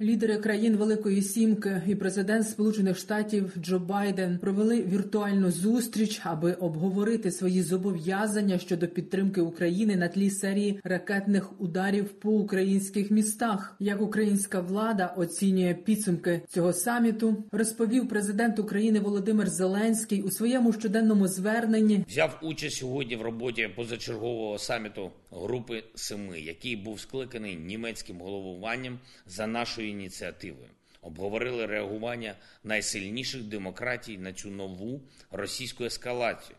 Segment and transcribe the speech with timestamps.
[0.00, 7.30] Лідери країн Великої Сімки і президент Сполучених Штатів Джо Байден провели віртуальну зустріч, аби обговорити
[7.30, 13.76] свої зобов'язання щодо підтримки України на тлі серії ракетних ударів по українських містах.
[13.78, 21.28] Як українська влада оцінює підсумки цього саміту, розповів президент України Володимир Зеленський у своєму щоденному
[21.28, 22.04] зверненні.
[22.08, 29.46] Взяв участь сьогодні в роботі позачергового саміту групи Семи, який був скликаний німецьким головуванням за
[29.46, 30.68] нашою ініціативою.
[31.02, 36.56] Обговорили реагування найсильніших демократій на цю нову російську ескалацію.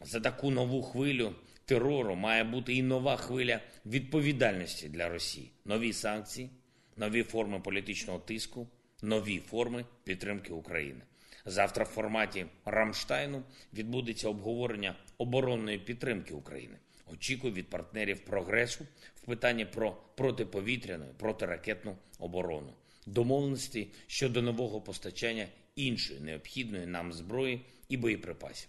[0.00, 6.50] За таку нову хвилю терору має бути і нова хвиля відповідальності для Росії, нові санкції,
[6.96, 8.68] нові форми політичного тиску,
[9.02, 11.00] нові форми підтримки України.
[11.46, 13.42] Завтра в форматі Рамштайну
[13.74, 16.76] відбудеться обговорення оборонної підтримки України.
[17.06, 22.72] Очікую від партнерів прогресу в питанні про протиповітряну протиракетну оборону,
[23.06, 28.68] домовленості щодо нового постачання іншої необхідної нам зброї і боєприпасів.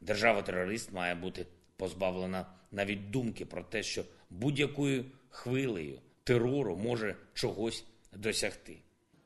[0.00, 8.76] Держава-терорист має бути позбавлена навіть думки про те, що будь-якою хвилею терору може чогось досягти.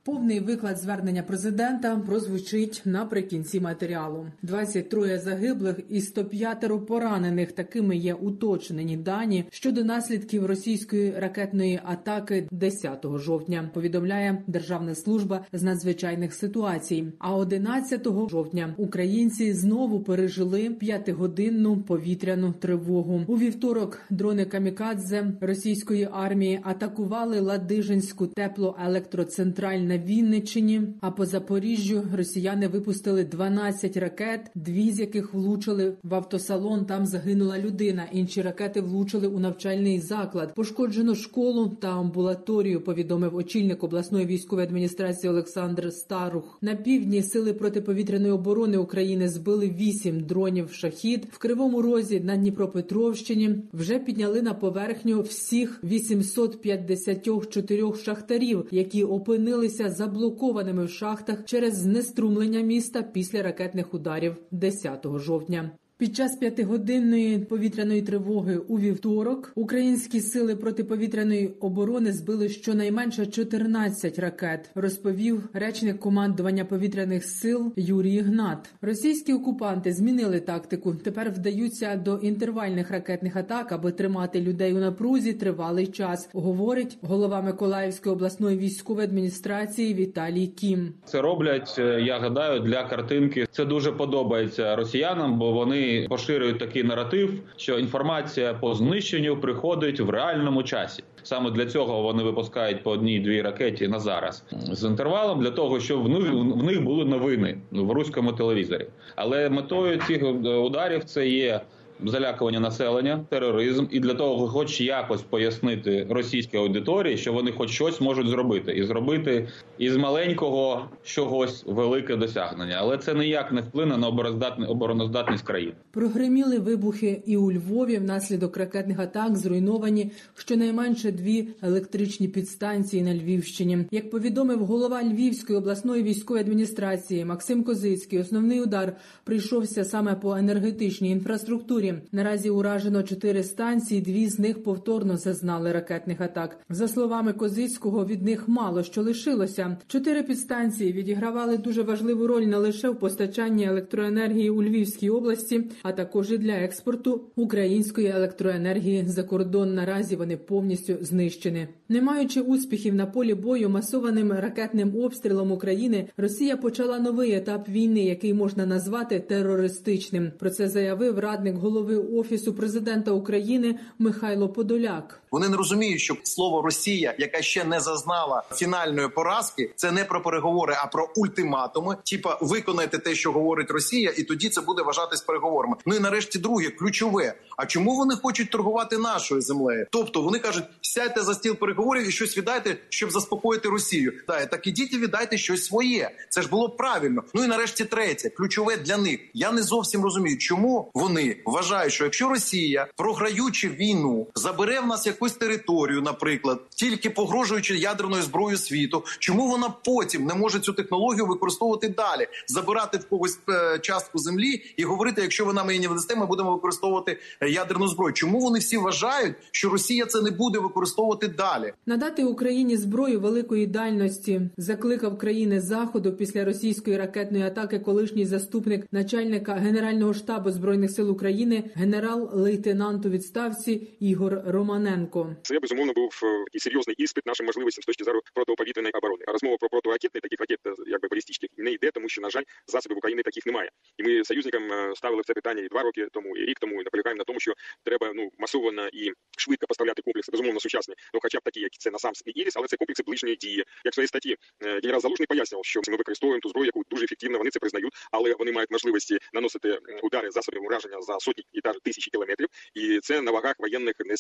[0.05, 4.27] Повний виклад звернення президента прозвучить наприкінці матеріалу.
[4.43, 7.53] 23 загиблих і 105 поранених.
[7.53, 13.71] Такими є уточнені дані щодо наслідків російської ракетної атаки 10 жовтня.
[13.75, 17.07] Повідомляє Державна служба з надзвичайних ситуацій.
[17.19, 23.25] А 11 жовтня українці знову пережили п'ятигодинну повітряну тривогу.
[23.27, 30.83] У вівторок дрони камікадзе російської армії атакували Ладижинську теплоелектроцентральну на Вінниччині.
[31.01, 36.85] А по Запоріжжю росіяни випустили 12 ракет, дві з яких влучили в автосалон.
[36.85, 38.07] Там загинула людина.
[38.13, 40.55] Інші ракети влучили у навчальний заклад.
[40.55, 42.81] Пошкоджено школу та амбулаторію.
[42.81, 46.59] Повідомив очільник обласної військової адміністрації Олександр Старух.
[46.63, 53.51] На півдні сили протиповітряної оборони України збили 8 дронів шахід в кривому розі на Дніпропетровщині.
[53.73, 63.03] Вже підняли на поверхню всіх 854 шахтарів, які опинилися заблокованими в шахтах через знеструмлення міста
[63.03, 65.71] після ракетних ударів 10 жовтня.
[66.01, 74.71] Під час п'ятигодинної повітряної тривоги у вівторок українські сили протиповітряної оборони збили щонайменше 14 ракет,
[74.75, 78.71] розповів речник командування повітряних сил Юрій Ігнат.
[78.83, 80.95] Російські окупанти змінили тактику.
[80.95, 86.31] Тепер вдаються до інтервальних ракетних атак, аби тримати людей у напрузі тривалий час.
[86.33, 90.93] Говорить голова Миколаївської обласної військової адміністрації Віталій Кім.
[91.05, 93.47] Це роблять, я гадаю, для картинки.
[93.51, 100.11] Це дуже подобається росіянам, бо вони поширюють такий наратив, що інформація по знищенню приходить в
[100.11, 101.05] реальному часі.
[101.23, 106.03] Саме для цього вони випускають по одній-дві ракеті на зараз з інтервалом для того, щоб
[106.03, 108.87] в них були новини в руському телевізорі.
[109.17, 111.61] Але метою цих ударів це є.
[112.05, 118.01] Залякування населення, тероризм, і для того, хоч якось пояснити російській аудиторії, що вони хоч щось
[118.01, 124.09] можуть зробити, і зробити із маленького чогось велике досягнення, але це ніяк не вплине на
[124.09, 125.73] обороноздатність, обороноздатність країн.
[125.91, 133.79] Прогреміли вибухи і у Львові внаслідок ракетних атак зруйновані щонайменше дві електричні підстанції на Львівщині.
[133.91, 141.11] Як повідомив голова Львівської обласної військової адміністрації Максим Козицький, основний удар прийшовся саме по енергетичній
[141.11, 141.90] інфраструктурі.
[142.13, 146.59] Наразі уражено чотири станції, дві з них повторно зазнали ракетних атак.
[146.69, 149.77] За словами Козицького, від них мало що лишилося.
[149.87, 155.93] Чотири підстанції відігравали дуже важливу роль не лише в постачанні електроенергії у Львівській області, а
[155.93, 159.75] також і для експорту української електроенергії за кордон.
[159.75, 161.69] Наразі вони повністю знищені.
[161.89, 168.05] Не маючи успіхів на полі бою масованим ракетним обстрілом України, Росія почала новий етап війни,
[168.05, 170.31] який можна назвати терористичним.
[170.39, 175.20] Про це заявив радник голови голови офісу президента України Михайло Подоляк.
[175.31, 180.23] Вони не розуміють, що слово Росія, яка ще не зазнала фінальної поразки, це не про
[180.23, 181.97] переговори, а про ультиматуми.
[182.05, 185.77] Типа виконайте те, що говорить Росія, і тоді це буде вважатись переговорами.
[185.87, 187.35] Ну і нарешті, друге, ключове.
[187.57, 189.87] А чому вони хочуть торгувати нашою землею?
[189.91, 194.13] Тобто вони кажуть, сядьте за стіл переговорів і щось віддайте, щоб заспокоїти Росію.
[194.27, 196.11] Та так ідіть і віддайте щось своє.
[196.29, 197.23] Це ж було правильно.
[197.35, 199.21] Ну і нарешті третє, ключове для них.
[199.35, 205.07] Я не зовсім розумію, чому вони вважають, що якщо Росія, програючи війну, забере в нас
[205.21, 211.27] якусь територію, наприклад, тільки погрожуючи ядерною зброєю світу, чому вона потім не може цю технологію
[211.27, 215.89] використовувати далі, забирати в когось е, частку землі і говорити, якщо ви нам її не
[215.89, 218.13] видасте, ми будемо використовувати е, ядерну зброю.
[218.13, 221.73] Чому вони всі вважають, що Росія це не буде використовувати далі?
[221.87, 227.79] Надати Україні зброю великої дальності закликав країни заходу після російської ракетної атаки.
[227.79, 235.10] Колишній заступник начальника генерального штабу збройних сил України, генерал-лейтенант у відставці Ігор Романенко.
[235.43, 239.25] Це безумовно був е, такий серйозний іспит нашим можливостям з точки зору протиповітряної оборони.
[239.29, 242.43] А розмова про протиракетні таких ракет, е, якби балістичних, не йде, тому що на жаль,
[242.67, 243.71] засобів України таких немає.
[243.99, 246.85] І ми союзникам е, ставили це питання і два роки тому, і рік тому і
[246.85, 247.53] наполягаємо на тому, що
[247.85, 251.91] треба ну масово і швидко поставляти комплекси, безумовно сучасні, ну хоча б такі, як це
[251.91, 253.65] насам і Іріс, але це комплекси ближньої дії.
[253.85, 257.39] Як в своїй статті генерал Залужний пояснював, що ми використовуємо ту зброю, яку дуже ефективно
[257.39, 262.11] вони це признають, але вони мають можливості наносити удари засобів ураження за сотні і тисячі
[262.11, 264.17] кілометрів, і це на вагах воєнних не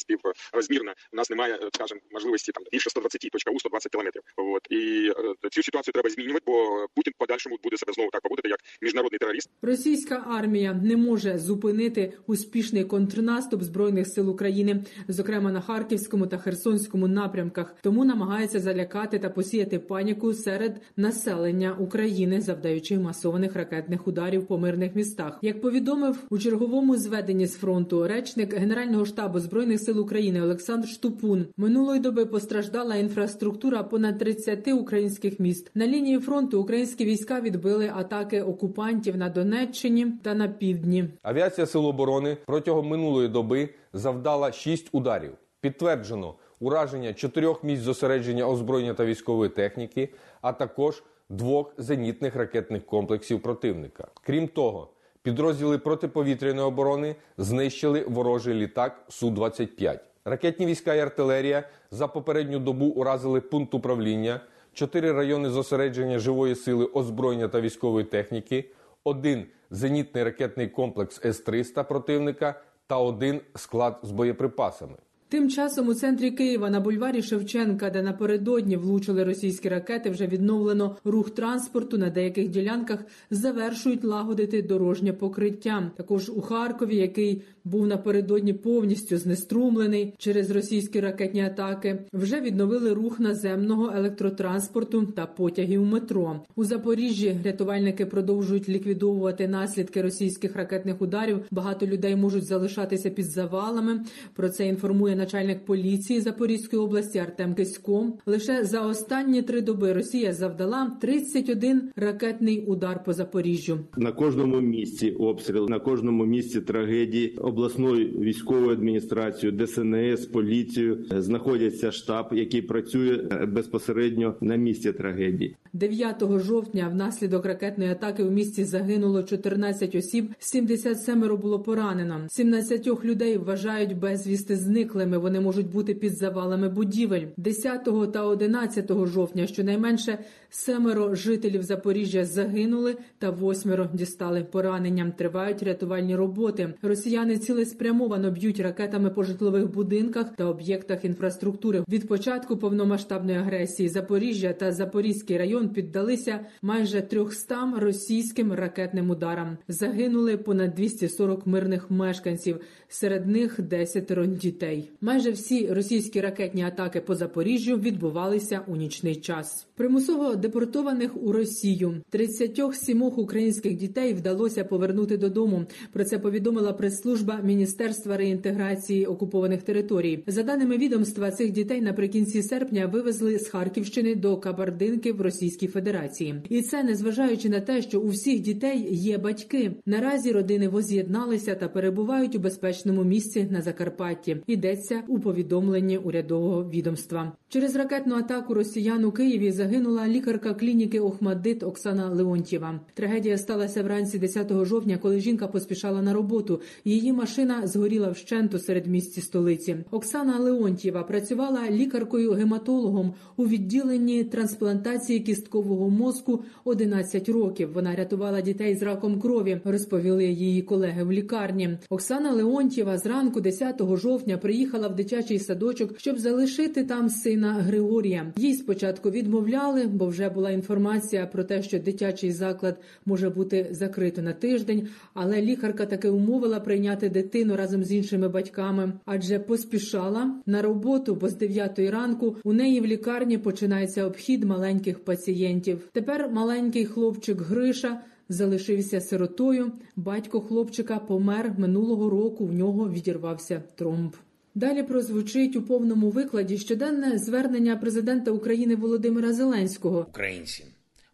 [0.81, 0.93] співрозмірно.
[1.12, 4.23] У нас немає, скажімо, можливості там більше 120, точка у 120 кілометрів.
[4.37, 5.12] От і
[5.50, 9.50] цю ситуацію треба змінювати, бо Путін подальшому буде себе знову так поводити, як міжнародний терорист.
[9.62, 17.09] Російська армія не може зупинити успішний контрнаступ збройних сил України, зокрема на харківському та херсонському
[17.09, 24.59] напрямках, тому намагається залякати та посіяти паніку серед населення України, завдаючи масованих ракетних ударів по
[24.59, 25.38] мирних містах.
[25.43, 31.46] Як повідомив у черговому зведенні з фронту речник Генерального штабу збройних сил України Олександр Штупун,
[31.56, 35.70] минулої доби постраждала інфраструктура понад 30 українських міст.
[35.75, 41.05] На лінії фронту українські війська відбили атаки окупантів на Донеччині та на півдні.
[41.22, 45.32] Авіація Сил оборони протягом минулої доби завдала 6 ударів.
[45.61, 50.08] Підтверджено ураження чотирьох місць зосередження озброєння та військової техніки,
[50.40, 54.08] а також двох зенітних ракетних комплексів противника.
[54.23, 54.88] Крім того,
[55.23, 62.87] підрозділи протиповітряної оборони знищили ворожий літак су 25 Ракетні війська і артилерія за попередню добу
[62.87, 64.40] уразили пункт управління,
[64.72, 68.70] чотири райони зосередження живої сили озброєння та військової техніки,
[69.05, 74.96] один зенітний ракетний комплекс С-300 противника та один склад з боєприпасами.
[75.31, 80.97] Тим часом у центрі Києва на бульварі Шевченка, де напередодні влучили російські ракети, вже відновлено
[81.05, 81.99] рух транспорту.
[81.99, 82.99] На деяких ділянках
[83.31, 85.91] завершують лагодити дорожнє покриття.
[85.97, 93.21] Також у Харкові, який був напередодні повністю знеструмлений через російські ракетні атаки, вже відновили рух
[93.21, 96.41] наземного електротранспорту та потягів метро.
[96.56, 101.44] У Запоріжжі рятувальники продовжують ліквідовувати наслідки російських ракетних ударів.
[101.50, 104.05] Багато людей можуть залишатися під завалами.
[104.35, 108.12] Про це інформує начальник поліції Запорізької області Артем Кисько.
[108.26, 113.78] Лише за останні три доби Росія завдала 31 ракетний удар по Запоріжжю.
[113.96, 122.26] На кожному місці обстріл, на кожному місці трагедії обласною військовою адміністрацією, ДСНС, поліцією знаходяться штаб,
[122.32, 123.16] який працює
[123.49, 125.56] безпосередньо на місці трагедії.
[125.72, 132.26] 9 жовтня внаслідок ракетної атаки у місті загинуло 14 осіб, 77 було поранено.
[132.28, 135.19] 17 людей вважають безвісти зниклими.
[135.19, 137.26] Вони можуть бути під завалами будівель.
[137.37, 140.18] 10 та 11 жовтня щонайменше
[140.50, 145.12] семеро жителів Запоріжжя загинули, та восьмеро дістали поранення.
[145.19, 146.75] Тривають рятувальні роботи.
[146.83, 151.85] Росіяни цілеспрямовано б'ють ракетами по житлових будинках та об'єктах інфраструктури.
[151.88, 159.59] Від початку повномасштабної агресії Запоріжжя та Запорізький район піддалися майже 300 російським ракетним ударам.
[159.69, 164.90] Загинули понад 240 мирних мешканців, серед них 10 дітей.
[165.00, 169.66] Майже всі російські ракетні атаки по Запоріжжю відбувалися у нічний час.
[169.76, 175.64] Примусово депортованих у Росію 37 українських дітей вдалося повернути додому.
[175.92, 180.25] Про це повідомила прес-служба Міністерства реінтеграції окупованих територій.
[180.26, 186.35] За даними відомства, цих дітей наприкінці серпня вивезли з Харківщини до Кабардинки в Російській Федерації,
[186.49, 189.73] і це незважаючи на те, що у всіх дітей є батьки.
[189.87, 194.37] Наразі родини воз'єдналися та перебувають у безпечному місці на Закарпатті.
[194.47, 197.32] Йдеться у повідомленні урядового відомства.
[197.52, 202.80] Через ракетну атаку росіян у Києві загинула лікарка клініки Охмаддит Оксана Леонтьєва.
[202.95, 206.61] Трагедія сталася вранці 10 жовтня, коли жінка поспішала на роботу.
[206.85, 209.76] Її машина згоріла вщенту серед місті столиці.
[209.90, 217.73] Оксана Леонтьєва працювала лікаркою-гематологом у відділенні трансплантації кісткового мозку 11 років.
[217.73, 219.61] Вона рятувала дітей з раком крові.
[219.64, 221.78] Розповіли її колеги в лікарні.
[221.88, 227.09] Оксана Леонтьєва зранку 10 жовтня приїхала в дитячий садочок, щоб залишити там
[227.40, 228.32] сина Григорія.
[228.37, 234.23] Їй спочатку відмовляли, бо вже була інформація про те, що дитячий заклад може бути закрито
[234.23, 234.88] на тиждень.
[235.14, 241.28] Але лікарка таки умовила прийняти дитину разом з іншими батьками, адже поспішала на роботу, бо
[241.28, 245.88] з 9 ранку у неї в лікарні починається обхід маленьких пацієнтів.
[245.92, 248.00] Тепер маленький хлопчик Гриша.
[248.28, 249.73] Залишився сиротою.
[249.97, 252.47] Батько хлопчика помер минулого року.
[252.47, 254.12] В нього відірвався тромб.
[254.54, 260.07] Далі прозвучить у повному викладі щоденне звернення президента України Володимира Зеленського.
[260.09, 260.64] Українці,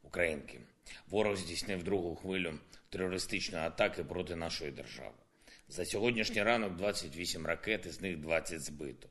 [0.03, 0.61] українки,
[1.11, 2.53] ворог здійснив другу хвилю
[2.89, 5.15] терористичної атаки проти нашої держави.
[5.69, 9.09] За сьогоднішній ранок 28 ракет, з них 20 збито.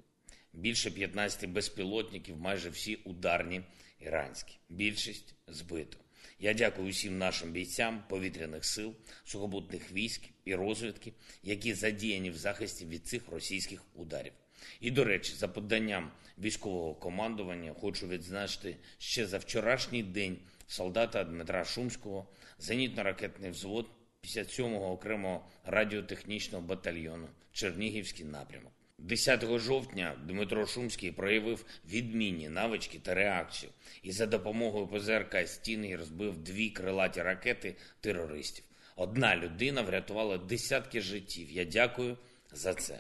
[0.54, 3.62] Більше 15 безпілотників, майже всі ударні
[4.00, 4.58] іранські.
[4.70, 5.98] Більшість збито.
[6.40, 11.14] Я дякую усім нашим бійцям повітряних сил, сухобутних військ і розвідки,
[11.44, 14.34] які задіяні в захисті від цих російських ударів.
[14.80, 20.38] І, до речі, за поданням військового командування хочу відзначити ще за вчорашній день
[20.68, 22.28] солдата Дмитра Шумського,
[22.60, 23.90] зенітно-ракетний взвод
[24.24, 28.75] 57-го окремого радіотехнічного батальйону Чернігівський напрямок.
[29.06, 33.72] 10 жовтня Дмитро Шумський проявив відмінні навички та реакцію
[34.04, 38.66] і за допомогою ПЗРК стіни розбив дві крилаті ракети терористів.
[38.96, 41.52] Одна людина врятувала десятки життів.
[41.52, 42.18] Я дякую
[42.52, 43.00] за це.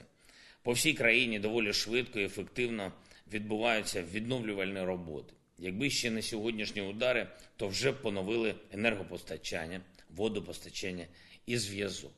[0.63, 2.93] По всій країні доволі швидко і ефективно
[3.33, 5.33] відбуваються відновлювальні роботи.
[5.57, 11.05] Якби ще не сьогоднішні удари, то вже б поновили енергопостачання, водопостачання
[11.45, 12.13] і зв'язок,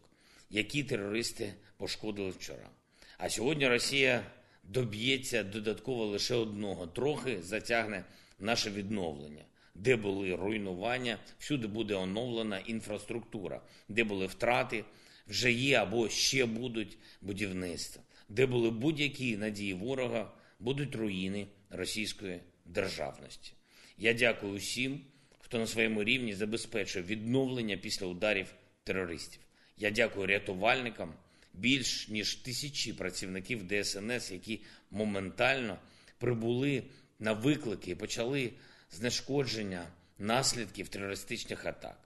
[0.49, 2.69] які терористи пошкодили вчора.
[3.17, 4.31] А сьогодні Росія
[4.63, 8.05] доб'ється додатково лише одного, трохи затягне
[8.39, 9.45] наше відновлення.
[9.75, 14.85] Де були руйнування, всюди буде оновлена інфраструктура, де були втрати,
[15.27, 23.53] вже є або ще будуть будівництва, де були будь-які надії ворога, будуть руїни російської державності.
[23.97, 25.01] Я дякую усім,
[25.39, 29.41] хто на своєму рівні забезпечує відновлення після ударів терористів.
[29.77, 31.13] Я дякую рятувальникам
[31.57, 34.61] більш ніж тисячі працівників ДСНС, які
[34.91, 35.77] моментально
[36.17, 36.83] прибули
[37.19, 38.53] на виклики і почали
[38.91, 39.87] знешкодження
[40.17, 41.97] наслідків терористичних атак.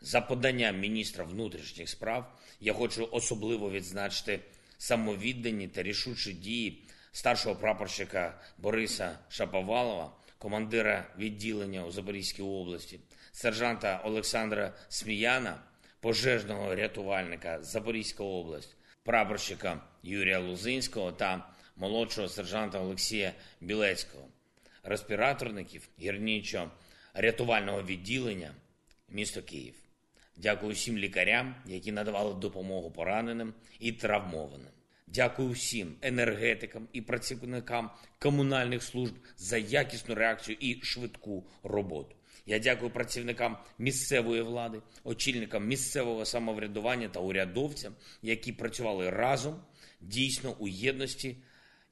[0.00, 4.40] За поданням міністра внутрішніх справ я хочу особливо відзначити
[4.78, 13.00] самовіддані та рішучі дії старшого прапорщика Бориса Шаповалова, командира відділення у Запорізькій області,
[13.32, 15.62] сержанта Олександра Сміяна,
[16.00, 24.28] пожежного рятувальника Запорізька область, прапорщика Юрія Лузинського та молодшого сержанта Олексія Білецького,
[24.82, 28.54] респіраторників гірнічо-рятувального відділення
[29.08, 29.74] місто Київ.
[30.36, 34.72] Дякую всім лікарям, які надавали допомогу пораненим і травмованим.
[35.06, 42.16] Дякую всім енергетикам і працівникам комунальних служб за якісну реакцію і швидку роботу.
[42.46, 49.62] Я дякую працівникам місцевої влади, очільникам місцевого самоврядування та урядовцям, які працювали разом,
[50.00, 51.36] дійсно у єдності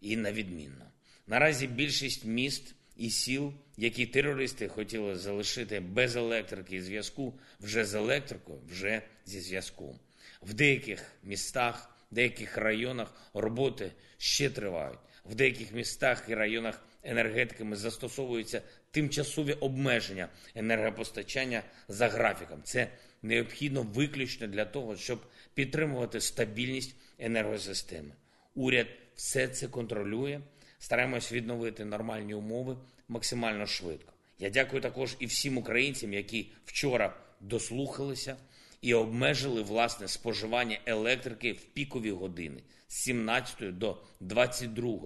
[0.01, 0.85] і на відмінно.
[1.27, 7.95] Наразі більшість міст і сіл, які терористи хотіли залишити без електрики і зв'язку, вже з
[7.95, 9.99] електрикою, вже зі зв'язком.
[10.43, 14.99] В деяких містах, деяких районах роботи ще тривають.
[15.25, 22.61] В деяких містах і районах енергетиками застосовуються тимчасові обмеження енергопостачання за графіком.
[22.65, 22.89] Це
[23.23, 25.21] необхідно виключно для того, щоб
[25.55, 28.11] підтримувати стабільність енергосистеми.
[28.55, 30.41] Уряд все це контролює.
[30.79, 32.77] Стараємось відновити нормальні умови
[33.09, 34.13] максимально швидко.
[34.39, 38.37] Я дякую також і всім українцям, які вчора дослухалися
[38.81, 44.99] і обмежили власне споживання електрики в пікові години з 17 до 22.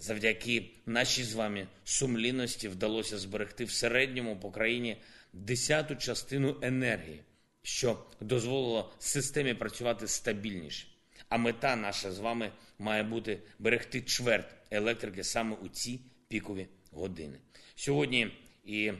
[0.00, 4.96] Завдяки нашій з вами сумлінності вдалося зберегти в середньому по країні
[5.32, 7.20] десяту частину енергії,
[7.62, 10.86] що дозволило системі працювати стабільніше.
[11.28, 17.38] А мета наша з вами має бути берегти чверть електрики саме у ці пікові години.
[17.74, 18.30] Сьогодні
[18.64, 18.92] і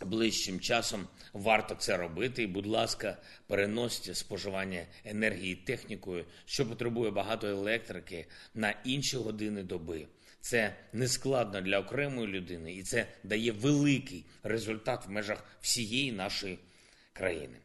[0.00, 2.42] ближчим часом варто це робити.
[2.42, 10.06] І, будь ласка, переносьте споживання енергії технікою, що потребує багато електрики на інші години доби.
[10.40, 16.58] Це не складно для окремої людини, і це дає великий результат в межах всієї нашої
[17.12, 17.56] країни.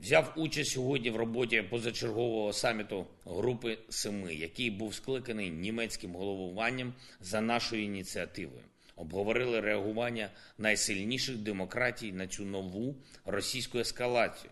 [0.00, 7.40] Взяв участь сьогодні в роботі позачергового саміту Групи Семи, який був скликаний німецьким головуванням за
[7.40, 8.64] нашою ініціативою.
[8.96, 14.50] Обговорили реагування найсильніших демократій на цю нову російську ескалацію.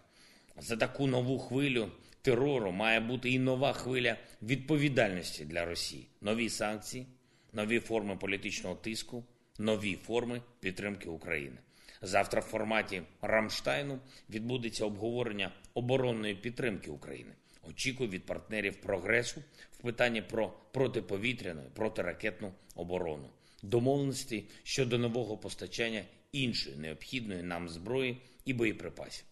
[0.59, 1.89] За таку нову хвилю
[2.23, 7.07] терору має бути і нова хвиля відповідальності для Росії, нові санкції,
[7.53, 9.25] нові форми політичного тиску,
[9.59, 11.57] нові форми підтримки України.
[12.03, 17.31] Завтра в форматі Рамштайну відбудеться обговорення оборонної підтримки України.
[17.63, 23.29] Очікую від партнерів прогресу в питанні про протиповітряну протиракетну оборону,
[23.62, 29.25] домовленості щодо нового постачання іншої необхідної нам зброї і боєприпасів.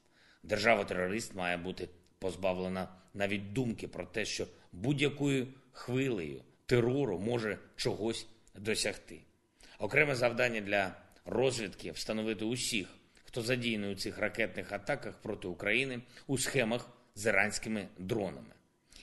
[0.42, 9.20] Держава-терорист має бути позбавлена навіть думки про те, що будь-якою хвилею терору може чогось досягти.
[9.78, 12.88] Окреме завдання для розвідки встановити усіх,
[13.24, 18.59] хто задіяний у цих ракетних атаках проти України у схемах з іранськими дронами.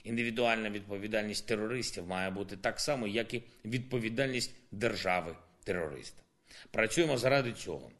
[0.08, 6.22] Індивідуальна відповідальність терористів має бути так само, як і відповідальність держави-терориста.
[6.70, 7.90] Працюємо заради цього.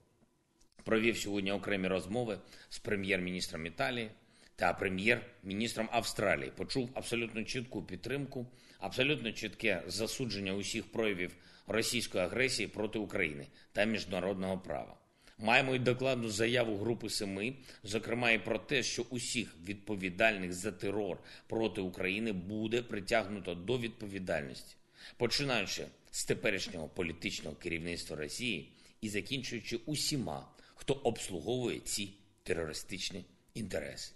[0.84, 2.38] Провів сьогодні окремі розмови
[2.68, 4.10] з прем'єр-міністром Італії
[4.56, 6.52] та прем'єр-міністром Австралії.
[6.56, 8.46] Почув абсолютно чітку підтримку,
[8.78, 11.36] абсолютно чітке засудження усіх проявів
[11.66, 14.96] російської агресії проти України та міжнародного права.
[15.38, 21.18] Маємо й докладну заяву Групи Семи, зокрема і про те, що усіх відповідальних за терор
[21.46, 24.76] проти України буде притягнуто до відповідальності,
[25.16, 34.12] починаючи з теперішнього політичного керівництва Росії і закінчуючи усіма, хто обслуговує ці терористичні інтереси.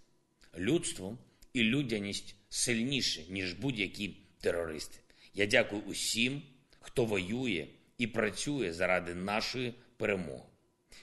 [0.59, 1.19] Людство
[1.53, 4.99] і людяність сильніше ніж будь-які терористи.
[5.35, 6.43] Я дякую усім,
[6.81, 7.67] хто воює
[7.99, 10.52] і працює заради нашої перемоги.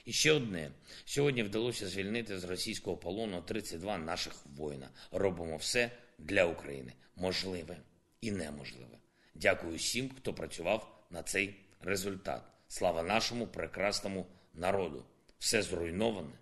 [0.04, 0.70] І ще одне
[1.04, 4.88] сьогодні вдалося звільнити з російського полону 32 наших воїна.
[5.12, 7.76] Робимо все для України, можливе
[8.20, 8.98] і неможливе.
[9.34, 12.42] Дякую всім, хто працював на цей результат.
[12.68, 15.04] Слава нашому прекрасному народу!
[15.38, 16.38] Все зруйноване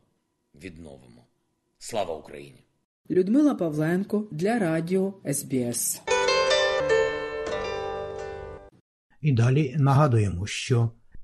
[0.55, 1.27] відновимо.
[1.79, 2.65] Слава Україні!
[3.11, 6.03] Людмила Павленко для Радіо СБС.
[9.21, 10.91] І далі нагадуємо, що